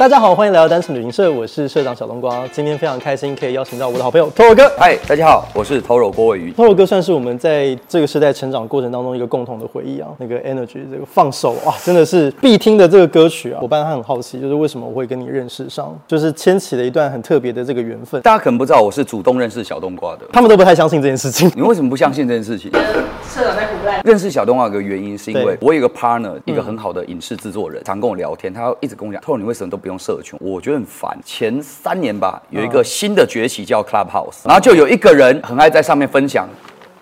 [0.00, 2.48] 大家好，欢迎来到单程旅行社，我是社长小冬瓜。
[2.48, 4.66] 今天非常开心可以邀请到我的好朋友 Toro 哥。
[4.78, 6.50] 嗨，大家好，我是 Toro 郭伟瑜。
[6.52, 10.08] Toro 哥算是我们在这个时代成长过程当中一个共同的回忆啊。
[10.16, 13.60] 那个 Energy 这个放手哇，真的是必听的这个歌曲啊。
[13.60, 18.22] 伙伴他很好奇，就是为什么我会跟你认识上，就是牵起了一段很特别的这个缘分。
[18.22, 20.22] 大家可能不知道，我是主动认识小冬瓜的。
[20.32, 21.52] 他们都不太相信这件事情。
[21.54, 22.72] 你为什么不相信这件事情？
[23.40, 24.00] 社长在胡乱。
[24.04, 30.38] 认识小动画有个原因是因为我有个 partner，一个很好的影视制作人，常跟我聊天，他一直跟我讲，Toro 你为什么都不用社群？
[30.42, 31.18] 我觉得很烦。
[31.24, 36.46] 前三年吧，有一个新的崛起叫 Clubhouse，然后就有一个人很爱在上面分享。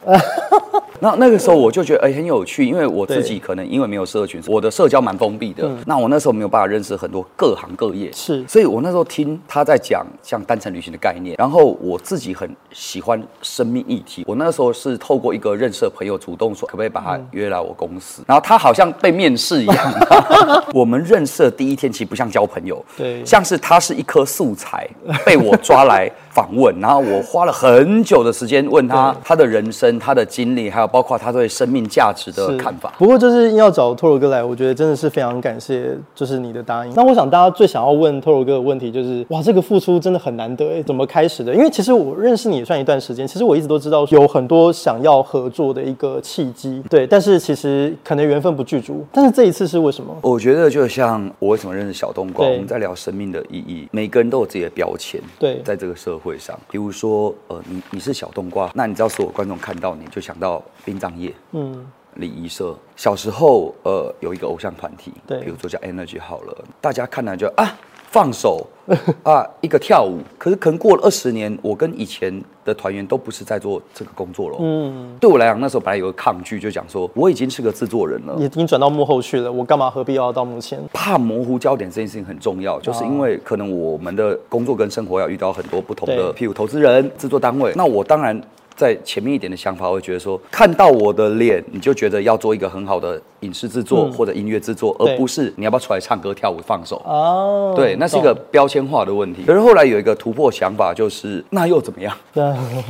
[1.01, 5.65] 那那个时候我就觉得哎、欸、很有趣，因为我自己可能因为没有社群，我的社交蛮封闭的。
[5.67, 14.25] 嗯、那我那时候没有办法认识很多各行各业，是，所以我那时候听他在讲像单程旅行的概念，然后我自己很喜欢生命议题。
[14.27, 18.23] 我那时候是透过一个认识的朋友主动说，可不可以把他约来我公司？
[18.23, 19.95] 嗯、然后他好像被面试一样。
[20.75, 24.89] 我们认识的第一天其实不像交朋友，对，像是他是一颗素材
[25.25, 30.88] 被我抓来访问，然后我花了很久的时间问他他的人生、他的经历，还有。
[30.89, 32.95] 包括他对生命价值的看法。
[32.99, 36.93] 不过，就是要找 Toro 哥来，我觉得真的是非常感谢，就是你的答应。
[36.95, 41.55] 那我想大家最想要问 Toro 哥的问题就是：哇，这个付出真的很难得哎，怎么开始的？
[41.55, 47.07] 因为其实我认识你也算一段时间，其实我一直都知道有很多想要合作的一个契机，对。
[47.07, 49.05] 但是其实可能缘分不具足。
[49.13, 50.17] 但是这一次是为什么？
[50.23, 53.89] 我觉得就像我为什么认识小冬瓜，我们在聊生命的意义。
[53.93, 60.63] 每个人都有自己的标签，对，在这个社会上，比如说呃，你你是小冬瓜，那你知道所有观众看到你就想到。
[60.85, 62.75] 殡葬业，嗯，礼仪社。
[62.97, 67.77] 小时候，呃，有一个偶像团体，对，比如说叫 Energy 好了，大家看来就啊，
[68.11, 68.67] 放手
[69.23, 70.19] 啊，一个跳舞。
[70.37, 74.57] 可是可能过了二十年，我跟以前的团员都不是在做这个工作了。
[74.59, 80.83] 嗯，对我来讲，那时候本来有个抗拒，就讲说我已经是个制作人了，已经转到幕后去了，我干嘛何必要到幕前？
[80.93, 88.43] 怕模糊焦点这件事情很重要，就是因为可能我们的工作跟生活要遇到很多不同的，譬如投资人、制作单位，那我当然。
[88.79, 97.03] 在前面一点的想法，我会觉得说，看到我的脸，你就觉得要做一个很好的影视制作或者音乐制作，而不是你要不要出来唱歌跳舞放手。
[97.05, 99.43] 哦，对，那是一个标签化的问题。
[99.45, 102.17] 可是后来有一个突破想法，就是那又怎么样？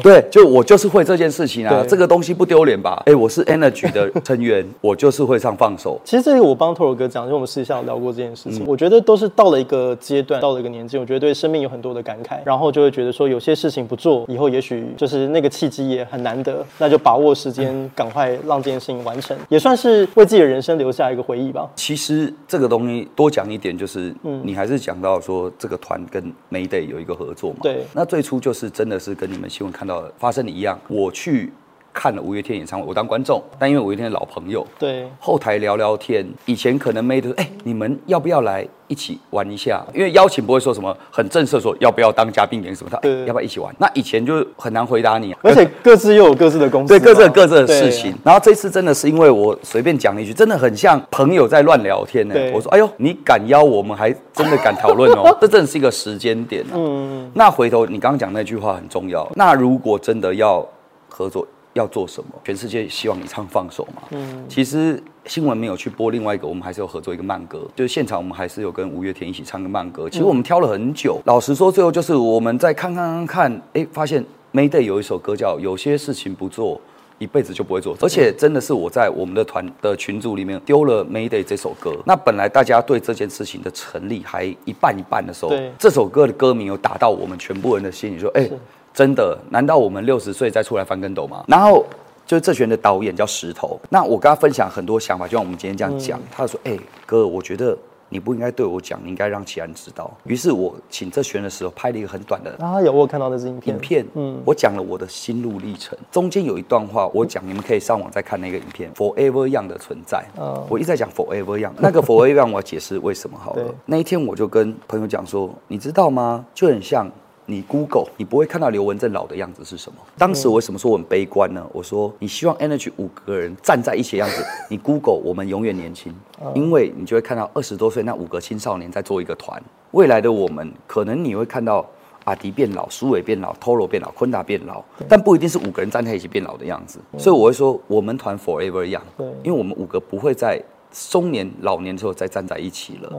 [0.02, 3.02] 对，就我就是会这件事情啊，这个东西不丢脸吧？
[3.06, 5.98] 哎，我是 Energy 的成员， 我就是会唱放手。
[6.04, 8.62] 其实这个我帮 Toro 哥讲，因为我们私下聊过这件事情。
[8.66, 21.68] 我觉得都是到了一个阶段，到了一个年纪，我觉得对生命有很多的感慨，然后就会觉得说，有些事情不做，以后也许就是那个契机也很难得，那就把握时间，赶快让这件事情完成，也算是为自己的人生留下一个回忆吧。
[21.76, 27.58] 其实这个东西多讲一点，就是，嗯，你还是讲到说这个团跟 Mayday 有一个合作嘛。
[27.62, 27.84] 对。
[27.92, 31.52] 那最初就是真的是跟你们新闻看到的发生的一样，我去。
[31.98, 36.24] 看了五月天演唱会，我当观众，但因为五月天的老朋友，对，后台聊聊天。
[36.46, 39.84] 以前可能没得，哎、欸，你们要不要来一起玩一下？
[39.92, 43.74] 因为邀请不会说什么很正式，说要不要当嘉宾演什么，他、欸、要不要一起玩？
[43.80, 48.14] 那以前就很难回答你，而且各自又有各自的公司，对，各自有各自的事情。
[48.22, 52.36] 然后这次真的是因为我随便讲了一句，真的很像朋友在乱聊天呢。
[52.54, 56.74] 我说，哎呦，你敢邀我们，还真的敢讨论哦， 这真的是一个时间点、啊。
[56.76, 59.28] 嗯，那回头你刚刚讲那句话很重要。
[59.34, 60.64] 那如果真的要
[61.08, 61.44] 合作，
[61.78, 62.30] 要做什么？
[62.44, 64.02] 全世界希望你唱放手嘛。
[64.10, 70.10] 嗯，其实新闻没有去播另外一个，我们还是有合作一个慢歌，就是现场我们还是有跟五月天一起唱个慢歌。
[70.10, 76.80] 其实我们挑了很久，老实说，最后就是我们在看看看看，哎，发现 Mayday 有一首歌叫《有些事情不做，
[77.18, 81.92] 一辈子就不会做》，而且真的是我在我们的团的群组里面丢了 Mayday 这首歌。
[82.04, 88.50] 那本来大家对这件事情的成立还一半一半的时候，这首歌的歌名有打到我们全部人的心里，说，哎。
[88.98, 89.38] 真的？
[89.48, 91.44] 难道我们六十岁再出来翻跟斗吗？
[91.46, 91.86] 然后
[92.26, 97.78] 就是这群的导演叫石头，那我跟他分享很多想法，就像我们今天这样讲，嗯、他就说：“哎、欸，哥，我觉得
[98.08, 108.92] 你不应该对我讲，你应该让其他人知道。”于是，我请这群的时候拍了一个很短的啊，有我看到那是影片，影片，嗯，我讲了我的心路历程，中间有一段话我讲，你们可以上网再看那个影片。
[108.94, 113.72] Forever Young 的存在，哦，我一直在讲 Forever Young，那个 Forever Young 我要解释为什么好了。
[113.86, 116.44] 那一天我就跟朋友讲说，你知道吗？
[116.52, 117.08] 就很像。
[117.50, 119.96] 你 Google，你不会看到刘文正老的样子是什么？
[120.18, 121.66] 当时我为什么说我很悲观呢？
[121.72, 126.14] 我说你希望 Energy 五个人站在一起的样子，你 Google 我们永远年轻，
[126.54, 129.60] 因为你就会看到二十多岁那五个青少年在做一个团。
[129.92, 131.86] 未来的我们，可能你会看到
[132.24, 136.98] 阿迪变老，苏伟变老，Toro 变老，昆达变老，但不一定是五个人站在一起变老的样子。
[137.16, 139.00] 所以我会说，我们团 Forever Young，
[139.42, 140.62] 因为我们五个不会在
[141.10, 143.12] 中年老年之后再站在一起了。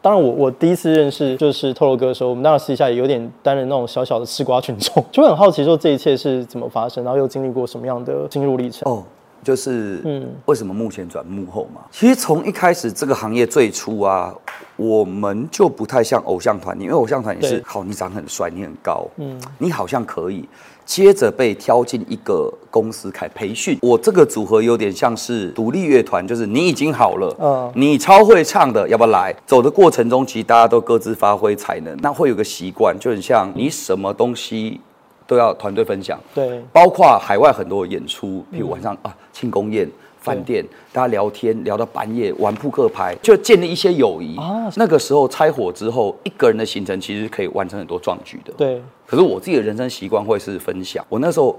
[0.00, 8.90] 当然我，我我第一次认识就是 Toro 哥的时候，我们当时私下也有点担任那种小小的吃瓜群众， 就会很好奇说这一切是怎么发生，然后又经历过什么样的心路历程。
[8.90, 9.02] 哦，
[9.46, 11.82] 就是嗯，为什么目前转幕后嘛？
[11.92, 14.34] 其实从一开始这个行业最初啊，
[14.74, 20.48] 我们就不太像偶像团，因为偶像团也是好，你长很帅，你很高，嗯，你好像可以。
[20.84, 29.34] 接着被挑进一个公司开培训，我这个组合有点像是独立乐团，就是你已经好了，嗯，你超会唱的，要不要来？
[29.46, 34.80] 走的过程中，其实大家都各自发挥才能，那会有个习惯，就很像你什么东西
[35.26, 39.88] 都要团队分享，对，包括海外很多演出，譬如晚上啊庆功宴。
[40.18, 44.36] 饭店，大家聊天聊到半夜，玩扑克牌，就建立一些友谊。
[44.36, 48.52] 啊，那个时候拆伙之后，一个人的行程其实可以完成很多壮举的。
[48.56, 48.82] 对。
[49.06, 51.06] 可是我自己的人生习惯会是分享。
[51.08, 51.56] 我那时候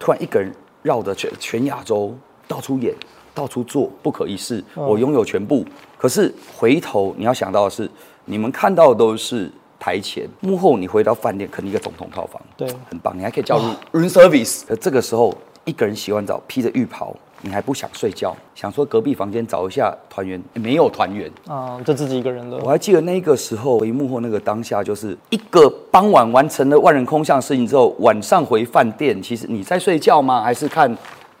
[0.00, 2.12] 突然一个人绕着全全亚洲
[2.48, 2.92] 到处演，
[3.32, 4.64] 到处做，不可一世。
[4.74, 5.64] 我拥有全部。
[5.96, 7.88] 可是回头你要想到的是，
[8.24, 9.48] 你们看到的都是
[9.78, 12.40] 台前，幕后你回到饭店，肯定一个总统套房。
[12.56, 13.16] 对，很棒。
[13.16, 13.58] 你还可以叫
[13.92, 14.64] room service。
[14.68, 15.34] 而这个时候，
[15.64, 17.14] 一个人洗完澡，披着浴袍。
[17.40, 22.58] 你还不想睡觉，想说隔壁房间找一下团员，没有团员啊，就自己一个人了。
[22.64, 30.42] 我还记得那个时候，回幕后那个当下，就是一个傍晚完成了万人空巷的事情之后，晚上回饭店，其实你在睡觉吗？
[30.42, 30.92] 还是看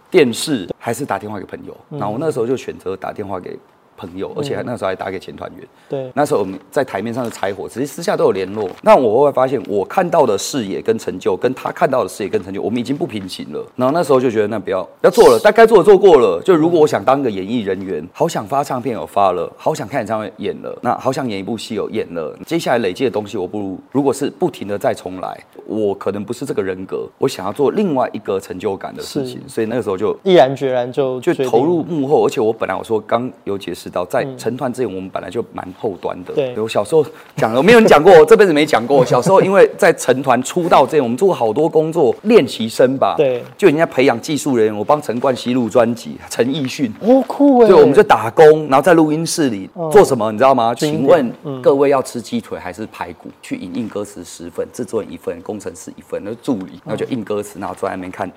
[0.08, 0.68] 电视？
[0.78, 1.76] 还是打电话给朋友？
[1.88, 3.58] 那、嗯、我那时候就选择打电话给。
[3.98, 5.66] 朋友，而且还那时候还打给前团员。
[5.88, 8.70] 对，那时候我们在台面上的柴火，其实私下都有联络。
[8.82, 13.66] 那我会发现，我看到的视野跟成就，跟他看到的视野跟成就，我们已经不平行了。
[13.74, 16.40] 然后那时候就觉得，那不要要做了，但该做的做过了。
[16.44, 22.38] 就如果我想当个演艺人员，好想发唱片有发了，好想看演唱会演了，那好想演一部戏有演了。
[22.46, 25.36] 接下来累积的东西，我不如如果是不停的再重来，
[25.66, 27.08] 我可能不是这个人格。
[27.18, 32.24] 我想要做另外一个成就感的事情，所以那个时候就毅然决然就就投入幕后。
[32.24, 33.87] 而且我本来我说刚有解释。
[34.06, 36.34] 在成团之前，我们本来就蛮后端的。
[36.34, 37.04] 对，我小时候
[37.36, 39.04] 讲了，没有人讲过，我 这辈子没讲过。
[39.04, 43.14] 小时候因为在成团出道之前，我们做过好多工作，练习生吧。
[43.16, 46.92] 对，就人家培养技术人员，我帮陈冠希录专辑，陈奕迅。
[47.00, 47.68] 哦，酷哎！
[47.68, 50.74] 对，我们就打工，然后在录音室里做什么，你知道吗？
[50.74, 51.32] 请问
[51.62, 53.28] 各位要吃鸡腿还是排骨？
[53.42, 58.30] 去影印歌词十份，制作人一份，工程师一份，那助理，然后就印歌词，然后坐在那边看。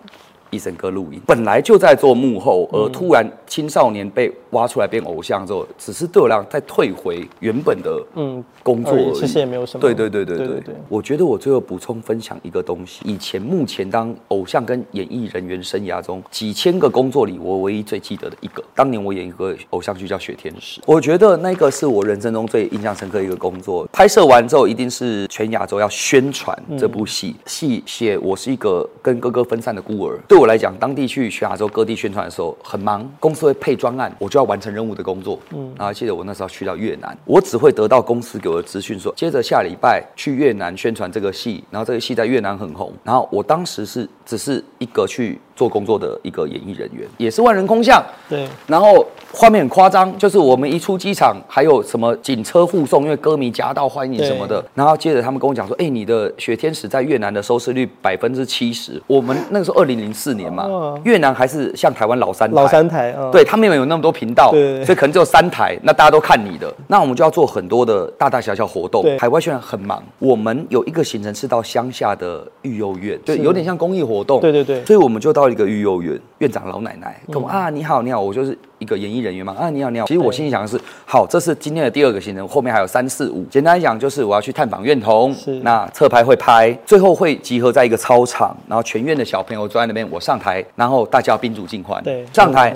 [0.51, 9.81] 一整个录音，本来就在做幕后，而突然青少年被挖出来变偶像之后，只是对我来讲再退回原本的嗯工作而已，其实也没有什么。
[9.81, 10.59] 对对对对对。
[10.59, 23.87] 对，我觉得我最后补充分享一个东西，以前目前当偶像跟演艺人员生涯中几千个工作里，我唯一最记得的一个，当年我演一个偶像剧叫《雪天使》，我觉得那个是我人生中最印象深刻一个工作。
[23.93, 30.40] 拍摄完之后，一定是全亚洲要宣传这部戏，戏写我是一个跟哥哥分散的孤儿，对。
[30.41, 35.39] 我来讲，当地去全亚洲各地宣传的时候很忙，公司会配专案，我就要完成任务的工作。
[35.51, 42.91] 嗯，然后记得我那时候去到越南，我只会得到公司给我的资讯说，接着下礼拜去越南宣传这个戏，然后这个戏在越南很红。
[43.03, 45.39] 然后我当时是只是一个去。
[45.61, 48.03] 做工作的一个演艺人员，也是万人空巷。
[48.27, 54.63] 对，然后画面很夸张，就是我们一出机场，还有什么警车护送，因为歌迷夹道欢迎什么的。
[54.73, 64.49] 然后接着他们跟我讲说：“哎，你的《雪天使》在越南的收视率百分之七十。”我们那个时候二零零四年嘛，越南还是像台湾老三台，老三台，对他们没有那么多频道，
[64.83, 66.73] 所以可能只有三台，那大家都看你的。
[66.87, 70.03] 那我们就要做很多的大大小小活动，海外宣传很忙。
[70.17, 74.41] 我们有一个行程是到乡下的育幼院，就有点像公益活动。
[74.41, 75.50] 对对对，所以我们就到。
[75.51, 80.07] 一个育幼院院长老奶奶跟我啊，你好，你好，我就是一个演艺人员嘛啊，你好，你好。
[80.07, 83.43] 其实我心里想的是，好，这是今天的第二个行程，后面还有三四五。
[83.45, 92.75] 简单来讲，就是我要去探访院童，是那侧拍会拍，最后会集合在一个操场，然后全院的小朋友坐在那边，我上台，然后大家宾主尽欢，对，上台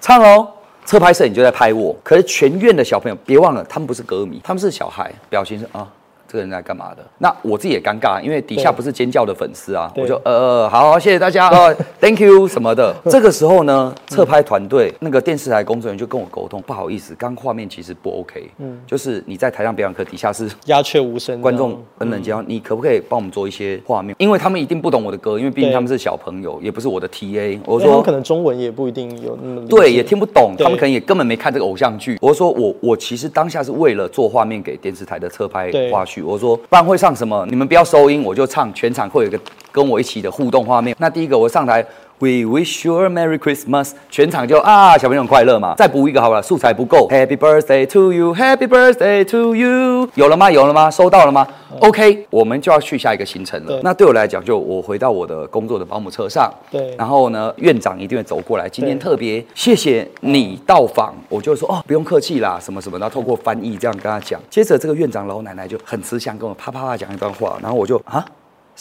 [0.00, 0.48] 唱哦，
[0.84, 1.94] 侧拍摄影就在拍我。
[2.02, 5.86] 可是全院的小朋友，别忘了，他们不是歌迷，他们是小孩，表情是啊。
[6.32, 7.04] 这个人在干嘛的？
[7.18, 12.94] 那我自己也尴尬，因为底下不是尖叫的粉丝啊，我就呃好，谢谢大家呃， Thank you 什么的。
[13.10, 24.16] 这个时候呢，侧拍团队那个电视台工作人员就跟我沟通，不好意思，刚画面其实不 OK，嗯，就是你在台上表演课底下是鸦雀无声，观众很冷静，你可不可以帮我们做一些画面？
[24.18, 27.60] 因为他们一定不懂我的歌，因为毕竟他们是小朋友，也不是我的 TA。
[27.66, 32.16] 我说可能中文也不一定有那么对，也听不懂，他们可能也根本没看这个偶像剧。
[32.22, 36.21] 我说我我其实当下是为了做画面给电视台的侧拍花絮。
[36.22, 37.44] 我说，不然会唱什么？
[37.50, 39.38] 你们不要收音，我就唱，全场会有一个
[39.70, 40.94] 跟我一起的互动画面。
[40.98, 41.84] 那第一个我上台
[42.22, 45.74] ，We wish you a Merry Christmas，全场就啊，小朋友快乐嘛。
[45.76, 50.48] 再补一个好了，素材不够，Happy Birthday to you，Happy Birthday to you，有了吗？
[50.48, 50.88] 有了吗？
[50.88, 51.44] 收到了吗
[51.80, 53.80] ？OK，我们就要去下一个行程了。
[53.82, 64.40] 那对我来讲，就我回到我的工作的保姆车上，对，然后呢，院长一定会走过来，今天特别谢谢你到访，我就说哦，不用客气啦，什么什么，然后透过翻译这样跟他讲。
[64.48, 68.24] 接着这个院长老奶奶就很慈祥，跟我啪啪啪讲一段话，然后我就啊。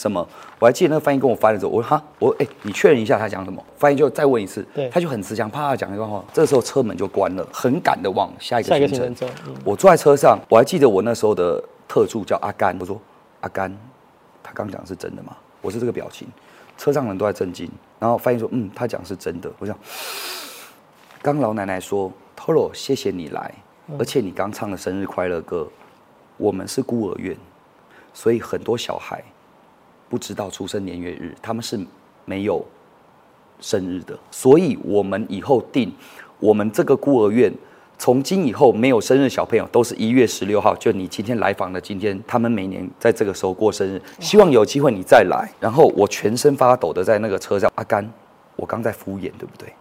[0.02, 0.28] 什么？
[0.58, 3.64] 我还记得那个翻译跟我翻的时候，我说哈，我哎、欸，你确认一下他讲什么？
[3.78, 6.24] 翻译就再问一次，对，他就很慈祥，啪讲一段话。
[6.34, 9.16] 这个时候车门就关了，很赶的往下一个行程。
[9.16, 13.00] 程嗯、我坐在车上，我还记得我那时候的特助叫阿甘，我说
[13.42, 13.72] 阿甘，
[14.42, 15.38] 他刚讲的是真的吗？
[15.62, 16.28] 我是这个表情，
[16.80, 17.70] 车上人都在震惊。
[18.00, 19.52] 然后翻译说，嗯，他讲是真的。
[19.60, 19.78] 我想，
[21.22, 23.54] 刚老奶奶说，Toro，谢谢你来，
[24.00, 25.68] 而且你刚唱的生日快乐歌。
[26.38, 27.38] 我们是孤儿院，
[28.16, 29.24] 所以很多小孩
[30.12, 31.80] 不知道出生年月日，他们是
[32.26, 32.62] 没有
[33.62, 34.20] 生日的。
[34.30, 35.90] 所以我们以后定，
[36.38, 37.50] 我们这个孤儿院
[37.98, 44.02] 从今以后没有生日小朋友都是一月十六号，就你今天来访的今天，他们每年在这个时候过生日。
[44.20, 45.50] 希望有机会你再来。
[45.62, 48.06] 然后我全身发抖的在那个车上，阿甘，
[48.58, 49.74] 我刚在敷衍，对不对？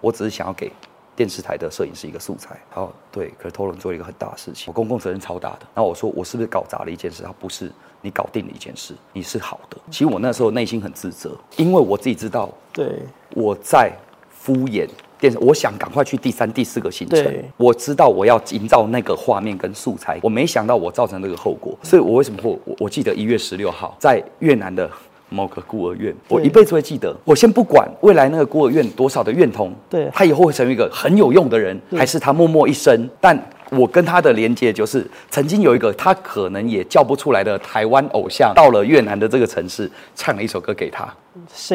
[0.00, 0.72] 我只是想要给。
[1.16, 5.60] 电视台的摄影师一个素材，好，对，可是 Toro 做了一个很大的事情，我公共责任超大的。
[5.74, 7.22] 那我说我是不是搞砸了一件事？
[7.22, 9.78] 他不是，你搞定了一件事，你是好的。
[9.90, 13.90] 其实我那时候内心很自责，因为我自己知道，对，我在
[14.30, 14.86] 敷衍
[15.18, 17.44] 电视，我想赶快去第三、第四个行程。
[17.56, 24.90] 我知道我要营造那个画面跟素材，我没想到我造成这个后果，所以我为什么会我我记得一月十六号在越南的。
[25.28, 27.14] 某个孤儿院，我一辈子会记得。
[27.24, 33.08] 我先不管未来那个孤儿院多少的院童，对，他以后会成为一个很有用的人，还是他默默一生？
[33.20, 33.36] 但
[33.70, 41.12] 我跟他的连接就是，曾经有一个他可能也叫不出来的台湾偶像，到了越南的这个城市，唱了一首歌给他。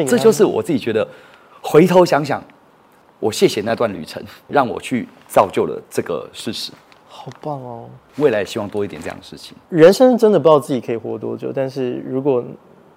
[0.06, 1.06] 这就是我自己觉得，
[1.60, 2.42] 回头想想，
[3.20, 6.72] 我谢谢那段旅程，让我去造就了这个事实。
[7.06, 7.90] 好棒哦！
[8.16, 9.54] 未来希望多一点这样的事情。
[9.68, 12.42] 人生真的不知道自己可以活多久，但是如果。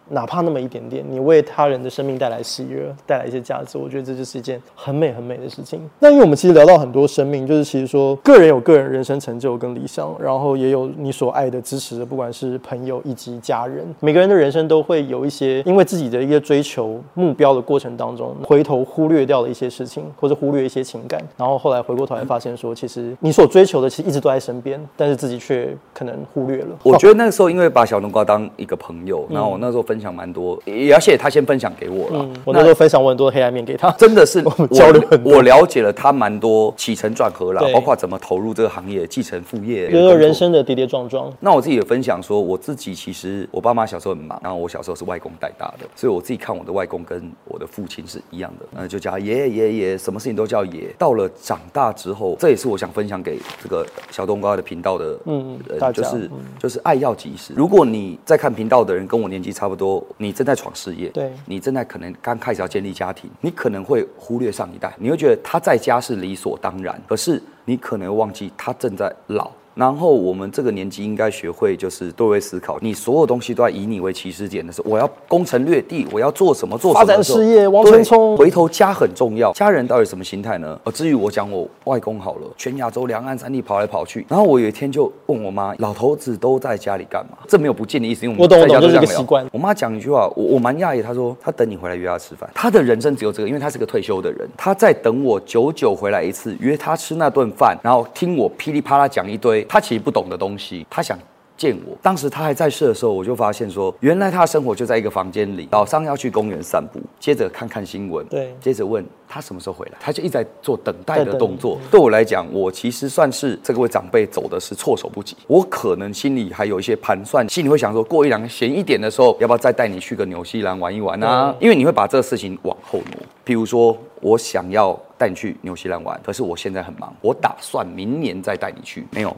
[0.09, 5.79] 哪怕那么一点点，你为他人的生命带来喜悦，带来一些价值，我觉得这就是一件很美很美的事情。
[5.99, 13.83] 那因为我们其实聊到很多生命，就是其实说个人有个人人生成就跟理想，然后也有你所爱的支持的，不管是朋友以及家人。
[13.99, 26.77] 每个人的人生都会有一些因为自己的一个追求目标的过程当中，回头忽略掉了一些事情，或者忽略一些情感，然后后来回过头来发现说，其实你所追求的其实一直都在身边，但是自己却可能忽略了。
[26.83, 29.94] 我觉得那个时候因为把小冬瓜当一个朋友，然后我那时候分。
[29.95, 32.29] 分享蛮多，也要谢谢他先分享给我了。
[32.43, 34.43] 我那时候分享我很多黑暗面给他，真的是
[34.75, 41.31] 交流很多，我了解了他蛮多起承转合啦，包括怎么投入这个行业，继承副业，有人生的跌跌撞撞。
[41.39, 50.93] 那我自己也分享说，我自己其实我爸妈小时候很忙，然后我小时候是外公带大的，所以我自己看我的外公跟我的父亲是一样的，那就叫爷爷爷爷，什么事情都叫爷。
[50.97, 55.57] 到了长大之后，这也是我想分享给这个小冬瓜的频道的，嗯，
[55.93, 57.53] 就是就是爱要及时。
[57.55, 59.84] 如果你在看频道的人跟我年纪差不多。
[60.17, 69.51] 你正在闯事业，对，你正在可能刚开始要建立家庭，你可能会忽略上一代，你会觉得他在家是理所当然，可是你可能会忘记他正在老。
[69.75, 78.37] 然后我们这个年纪应该学会就是多位思考，你所有东西都要以你为起始点的时候，我要攻城略地，我要做什么做什么，发展事业，往前冲。
[78.37, 80.79] 回头家很重要，家人到底什么心态呢？
[80.85, 87.37] 呃至于我讲我外公好了，全亚洲两岸三地跑来跑去，然后我有一天就问我妈，老头子都在家里干嘛？
[87.45, 89.45] 这没有不敬的意思，因为我们在家都这个习惯。
[89.51, 100.85] 我妈讲一句话，我我蛮讶异，她说她等你回来约她吃饭，她的人生只有这个，因为她是个退休的人，她在等我久久回来一次，约她吃那顿饭，然后听我噼里啪啦讲一堆，她其实不懂的东西。
[100.89, 101.17] 他想
[101.57, 101.97] 见我。
[102.01, 105.67] 当时他还在世的时候，我就发现说，原来他的生活就在一个房间里。
[105.71, 109.93] 早上要去公园散步，接着看看新闻，对，接着问他什么时候回来。
[110.01, 111.79] 他就一直在做等待的动作。
[111.89, 115.37] 对我来讲，我其实算是这个位长辈走的是措手不及。
[115.47, 121.55] 我可能心里还有一些盘算，心里会想说，过一两闲一点的时候，要不要再带你去个纽西兰玩一玩啊？
[121.61, 123.21] 因为你会把这个事情往后挪。
[123.45, 129.07] 譬如说，我想要带你去纽西兰玩，可是我现在很忙，我打算明年再带你去。
[129.11, 129.33] 没有。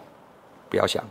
[0.70, 1.04] 不要想，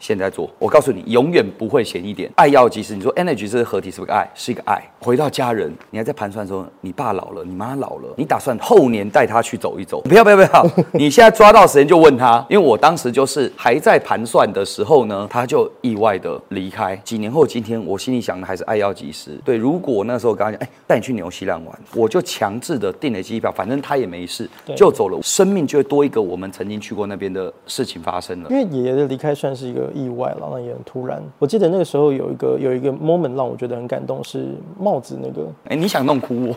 [0.00, 0.50] 现在做。
[0.58, 2.28] 我告诉你，永远不会闲一点。
[2.34, 2.96] 爱要及时。
[2.96, 4.28] 你说 energy 这个合体是不是个爱？
[4.34, 4.82] 是一个爱。
[4.98, 10.00] 回到家人，你还在盘算说，你爸老了，你妈老了，你打算后年带他去走一走？
[10.00, 10.66] 不要不要不要！
[10.92, 16.96] 你现在抓到时间就问他，因为我当时就是还在盘算的时候呢，他就意外的离开。
[17.04, 19.38] 几年后今天，我心里想的还是爱要及时。
[19.44, 28.50] 对，如果那时候跟他讲，哎，带你去纽西兰玩，我就强制的订了机票，反正他也没事，就走了，生命就会多一个我们曾经去过那边的事情发生了。
[28.50, 31.22] 因为爷爷的离开算是一个意外，了，那也很突然。
[31.38, 34.46] 我记得那个时候有一个有一个 moment 让我觉得很感动，是
[34.78, 35.46] 帽子那个。
[35.68, 36.54] 哎，你想弄哭我？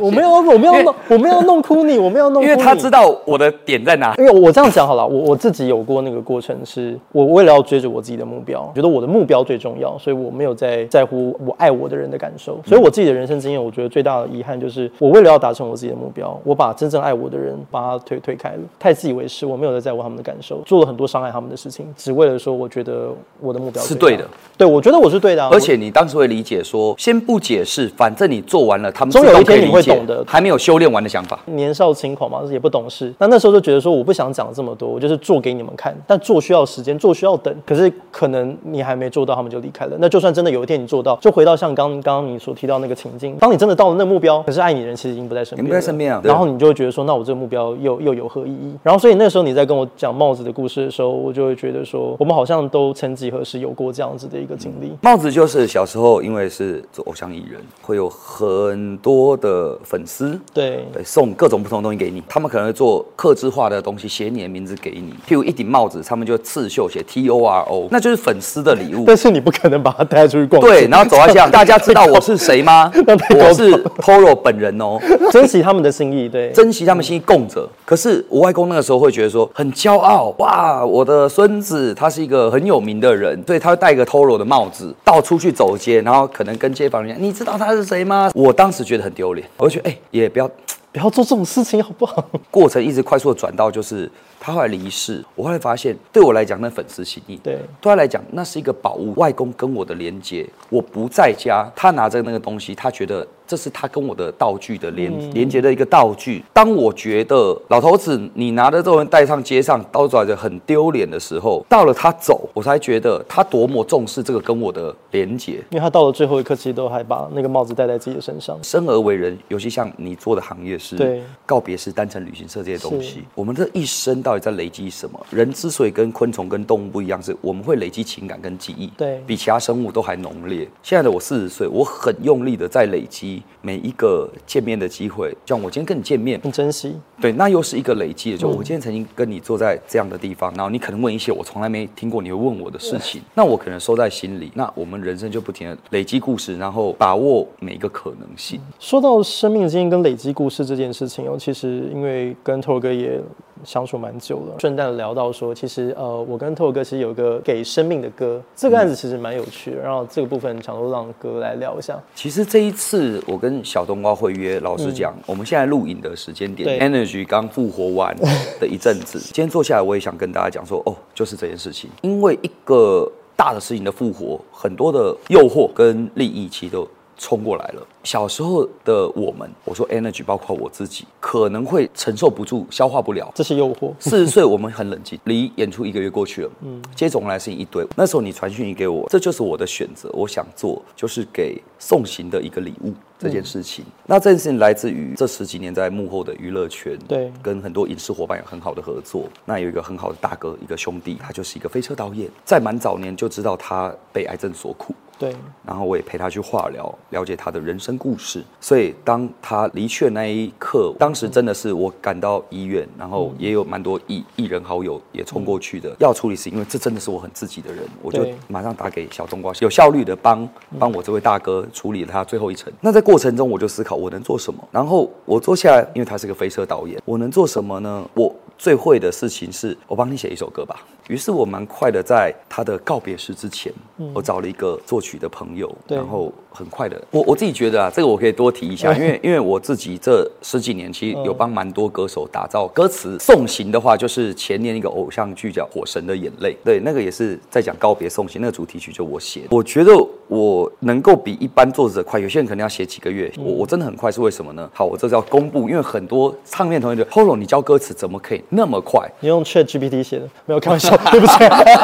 [0.00, 2.52] 我没有，我没有弄，我没有弄哭你，我没有弄哭你。
[2.52, 4.14] 因为他知道我的点在哪。
[4.18, 12.58] 因为我这样讲好了，我我自己有过那个过程，是我为了要追着我自己的目标，觉得我的目标最重要，所以我没有在在乎我爱我的人的感受。
[12.64, 22.61] 所以我自己的人生经验，我觉得最大的遗憾就是，我为了要达成我自己的目标，我把真正爱我的人把他推推开了，太自以为是，我没有在在乎他们的感受，做了很多伤害他们的事情，只为了说。
[22.62, 23.08] 我觉得
[23.40, 24.24] 我的目标是对的。
[24.56, 25.48] 对，我觉得我是对的、啊。
[25.50, 30.24] 而且你当时会理解说，先不解释，反正你做完了，他们总有一天你会懂的。
[30.24, 33.12] 还没有修炼完的想法，年少轻狂嘛，也不懂事。
[33.18, 35.92] 那那时候就觉得说，我不想讲这么多，我就是做给你们看。
[36.06, 37.52] 但做需要时间，做需要等。
[37.66, 39.96] 可是可能你还没做到，他们就离开了。
[39.98, 46.20] 那就算真的有一天你做到，就回到像刚刚刚你所提到那个情境，当你真的到了那个目标，可是爱你的人其实已经不在身边，不在身边啊。
[46.22, 48.76] 然后你就会觉得说，那我这个目标又又有何意义？
[48.82, 54.92] 然后所以那时候你在跟我讲帽子的故事的时候，我就会觉得说，我们好像都曾几何时有过这样子的一个经历。
[55.02, 62.22] 帽子就是小时候因为是做偶像艺人，会有很多的粉丝，对对，送各种不同的东西给你。
[62.28, 65.12] 他们可能会做刻制化的东西，写你的名字给你。
[65.28, 69.04] 譬如一顶帽子，他们就刺绣写 T O R O，那就是粉丝的礼物。
[69.06, 70.60] 但是你不可能把它带出去逛。
[70.60, 72.90] 对，然后走到这样，大家知道我是谁吗？
[73.38, 74.98] 我是 Toro 本人哦，
[75.30, 77.68] 珍惜他们的心意，对，珍惜他们心意供着。
[77.84, 88.30] 可是我外公那个时候会觉得说很骄傲，哇，我的孙子他是一个很有名的人，所以他会戴一个 Toro 的帽子到处去走街，然后可能跟街坊人讲，你知道他是谁吗？
[88.34, 90.50] 我当时觉得很丢脸，我就觉得哎、欸，也不要
[90.92, 92.24] 不要做这种事情好不好？
[92.50, 94.10] 过程一直快速的转到就是。
[94.44, 99.14] 他后来离世，我后来发现，对我来讲，那粉丝心意，对，对他来讲，那是一个宝物。
[99.14, 106.42] 外公跟我的连接，我不在家，他拿着那个东西，他觉得这是他跟我的道具的连、嗯、连接的一个道具。
[106.52, 115.62] 当我觉得老头子你拿着这种带上街上，到处着很丢脸的时候，到了他走，我才觉得他多么重视这个跟我的连接。
[115.70, 118.58] 因为他到了最后一刻，其实都还把那个帽子戴在自己的身上。
[118.62, 125.18] 生而为人，尤其像你做的行业是，对，告别式、单程旅行社这些东西，我们这一生到底在累积什么？
[125.30, 130.68] 人之所以跟昆虫、跟动物不一样，是我们会累积情感跟记忆，对，比其他生物都还浓烈。
[130.82, 136.94] 现在的我四十岁，我很用力的在累积每一个见面的机会，像我今天跟你见面，很珍惜。
[137.20, 144.50] 对，那又是一个累积的，就我今天曾经跟你坐在这样的地方，然后你可能问一些我从来没听过你会问我的事情，那我可能收在心里。
[144.54, 148.60] 那我们人生就不停的累积故事，然后把握每一个可能性。
[148.78, 153.20] 说到生命经验跟累积故事这件事情哦，其实因为跟 Toro 哥也
[153.64, 159.76] 相处蛮久了，顺带聊到说，其实呃，我跟 Toro 哥其实有一个给生命的歌，这个案子其实蛮有趣的。
[159.80, 161.98] 然后这个部分想说让哥来聊一下。
[162.14, 168.16] 其实这一次我跟小冬瓜会约，老实讲，嗯、我们现在录影的时间点，Energy 刚复活完
[168.60, 177.86] 的一阵子，今天坐下来，我也想跟大家讲说，哦，就是这件事情，因为一个大的事情的复活，很多的诱惑跟利益其实都冲过来了。
[178.04, 183.92] 小时候的我们，我说 energy 包括我自己，可能会承受不住，消化不了这些诱惑。
[184.00, 187.86] 四十岁我们很冷静，离演出一个月过去了，嗯，接踵而来事情一堆。
[187.96, 193.84] 那时候你传讯息给我，这就是我的选择，我想做就是给送行的一个礼物这件事情。
[193.86, 199.28] 嗯、那这件事情来自于这十几年在幕后的娱乐圈，对，跟很多影视伙伴有很好的合作。
[199.44, 204.92] 那有一个很好的大哥，一个兄弟，他就是一个飞车导演，在蛮早年就知道他被癌症所苦，
[205.22, 205.32] 对，
[205.64, 222.72] 然后我也陪他去化疗，了解他的人生故事，所以当他离去的那一刻，当时真的是我赶到医院，然后也有蛮多艺艺人好友也冲过去的，嗯、要处理是，因为这真的是我很自己的人，我就马上打给小冬瓜，有效率的帮帮我这位大哥处理了他最后一程。
[222.80, 228.04] 那在过程中，我就思考我能做什么，然后我坐下来，因为他是个飞车导演，我能做什么呢？
[228.14, 230.86] 我最会的事情是我帮你写一首歌吧。
[231.08, 243.18] 于是我蛮快的，在他的告别式之前，嗯、我找了一个作曲的朋友，然后很快的，我我自己觉得啊，这个我可以多提一下，因为因为我自己这十几年其实有帮蛮多歌手打造歌词。
[243.18, 249.46] 送行的话，就是前年一个偶像剧叫《火神的眼泪》，对，那个也是在讲告别送行，那个主题曲就我写的。
[249.50, 249.92] 我觉得
[250.28, 254.68] 我能够比一般作者快，有些人可能要写几个月，我我真的很快，是为什么呢？
[254.74, 259.08] 好，我这是要公布，因为很多唱片同学就 Toro 你教歌词怎么可以那么快？
[259.20, 260.28] 你用 Chat GPT 写的？
[260.46, 260.96] 没有开玩笑。
[261.10, 261.32] 对不起，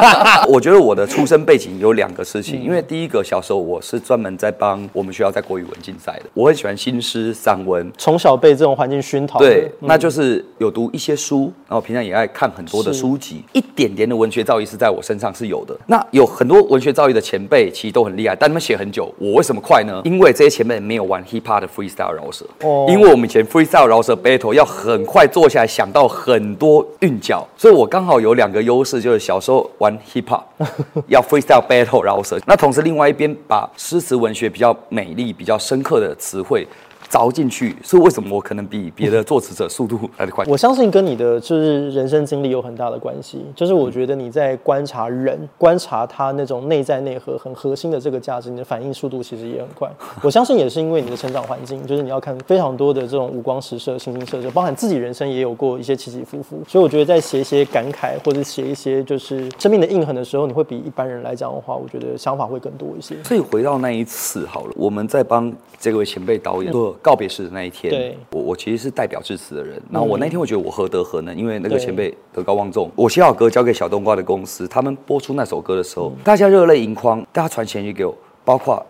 [0.49, 15.75] 我觉得我的出生背景有两个事情，因为第一个小时候我是专门在帮我们学校在国语文竞赛的，我很喜欢新诗散文，从小被这种环境熏陶，对，那就是有读一些书，然后平常也爱看很多的书籍，一点点的文学造诣是在我身上是有的。
[15.87, 20.01] 那有很多文学造诣的前辈其实都很厉害，但他们写很久，我为什么快呢？
[20.03, 29.69] 因为这些前辈没有玩 hip hop 的 freestyle 饶舌，哦，因为我们以前 freestyle 饶舌 battle 要很快坐下来想到很多韵脚，所以我刚好有两个优势，就是小时候。
[29.77, 30.41] 玩 hip hop
[31.07, 36.67] 要 freestyle battle 饶舌，那同时另外一边把诗词文学比较美丽、比较深刻的词汇
[37.09, 40.45] 凿进去，所以为什么我可能比别的作词者速度来得快？
[40.47, 43.43] 我相信跟你的就是人生经历有很大的关系。
[43.55, 49.89] 就是我觉得你在观察人，观察他那种内在内核很核心的这个价值，你的反应速度其实也很快。
[50.21, 56.61] 我相信也是因为你的成长环境，就是你要看非常多的这种五光十色、形形色色，包含自己人生也有过一些起起伏伏。
[56.67, 63.15] 所以我觉得在写一些感慨或者写一些就是生命的印痕的时候，你会比一般人来讲的话，我觉得想法会更多一些。
[63.23, 69.81] 所以回到那一次好了，我们在帮这位前辈导演做告别式的那一天，我我其实是代表致辞的人。
[69.91, 72.89] 然后我那天会觉得我何德何能，因为那个前辈德高望重。
[72.95, 78.85] 我写好歌交给小冬瓜的公司，他们播出那首歌的时候，大家热泪盈眶，大家传咸讯给我，包括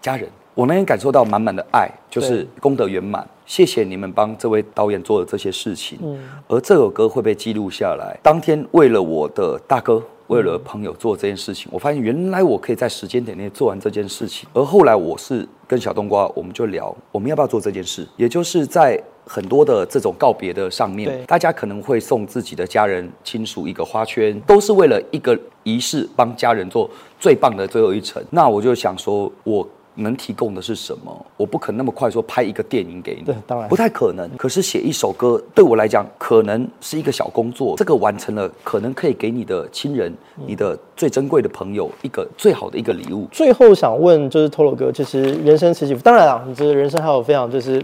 [0.00, 0.28] 家人。
[0.54, 3.26] 我那天感受到满满的爱，就是功德圆满。
[3.44, 5.98] 谢谢你们帮这位导演做的这些事情。
[6.02, 6.18] 嗯，
[6.48, 8.18] 而这首歌会被记录下来。
[8.22, 14.48] 当天为了我的大哥，为了朋友做这件事情，我发现原来我可以在时间点内做完这件事情。
[14.52, 28.22] 而后来我是跟小冬瓜，我们就聊我们要不要做这件事，也就是在很多的这种告别的上面，大家可能会送自己的家人亲属一个花圈，都是为了一个仪式，帮家人做最棒的最后一程。
[28.30, 29.66] 那我就想说，我。
[29.96, 31.26] 能提供的是什么？
[31.36, 34.30] 我不可能那么快说拍一个电影给你，对，当然不太可能。
[34.36, 37.74] 可是写一首歌对我来讲，可能是一个小工作。
[37.76, 40.14] 这个完成了，可能可以给你的亲人、
[40.46, 43.26] 你的最珍贵的朋友一个最好的一个礼物。
[43.32, 47.82] 最后想问，就是 Tolo 哥，其实人生起起伏，当然啊，你这人生还有非常就是。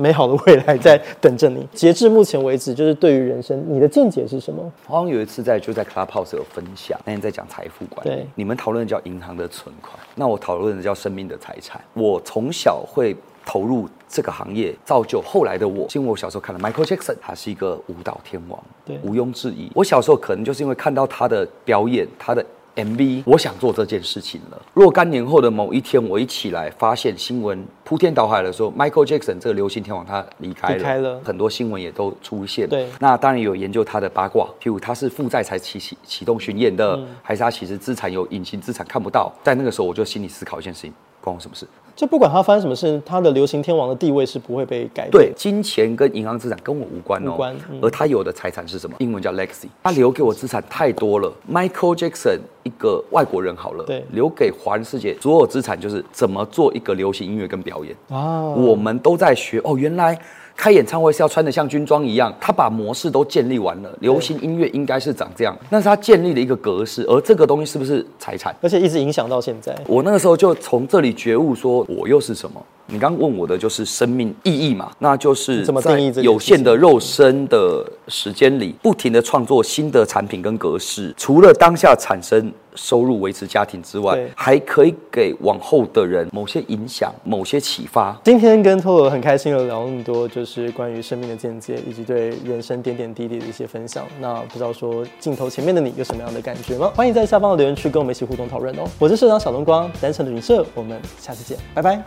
[0.00, 1.66] 美好的未来在等着你。
[1.74, 4.72] 截至目前为止，就是对于人生，你的见解是什么？
[4.86, 8.10] 好像有一次在就在 Clubhouse 有分享，那天在讲财富管理。
[8.10, 11.80] 对，你们讨论的叫银行的存款，那我讨论的叫生命的财产。
[11.94, 15.86] 我从小会投入这个行业，造就后来的我。
[15.94, 19.70] 因为我小时候看了 Michael Jackson，他是一个舞蹈天王，对，毋庸置疑。
[19.74, 22.44] 我小时候可能就是因为看到他的表演，他的。
[22.76, 24.62] MV，我想做这件事情了。
[24.74, 32.68] 若干年后的某一天，我一起来发现新闻铺天倒海的说，Michael Jackson 这个流行天王他离开了，离开了，很多新闻也都出现。
[32.68, 39.32] 对，那当然有研究他的八卦，譬如他是负债才启启启动巡演的，嗯、还是他其实资产有隐形资产看不到。
[39.42, 40.92] 在那个时候，我就心里思考一件事情。
[41.20, 41.66] 关我什么事？
[41.96, 45.10] 就不管他发生什么事，他的流行天王的地位是不会被改变。
[45.10, 47.32] 对，金钱跟银行资产跟我无关哦。
[47.32, 47.54] 无关。
[47.70, 48.96] 嗯、而他有的财产是什么？
[49.00, 49.66] 英文叫 legacy。
[49.82, 51.30] 他留给我资产太多了。
[51.50, 57.94] Michael Jackson 一个外国人好了，对，留给华人世界所有资产就是怎么做一个流行音乐跟表演。
[58.08, 60.18] 啊，我们都在学哦，原来。
[60.60, 63.90] 开演唱会是要穿的像军装一样，他把模式都建立完了。
[64.00, 67.02] 流行音乐应该是长这样，那是他建立的一个格式。
[67.04, 68.54] 而这个东西是不是财产？
[68.60, 69.74] 而且一直影响到现在。
[69.86, 72.62] 我那个时候就从这里觉悟，说我又是什么？
[72.90, 74.90] 你刚问我的就是生命意义嘛？
[74.98, 82.52] 那就是在有限的肉身的时间里，不停的创作新的产品跟格式，除了当下产生。
[82.76, 88.16] 收入维持家庭之外，还可以给往后的人某些影响、某些启发。
[88.22, 94.06] 今天跟 Toro 很开心的聊那么多，就是关于生命的见解，以及对人生点点滴滴的一些分享。
[94.20, 96.92] 那不知道说镜头前面的你有什么样的感觉吗？
[96.94, 98.84] 欢迎在下方的留言区跟我们一起互动讨论哦。
[99.00, 102.00] 我是社长小冬瓜，单程的云社，我们下次见，拜拜。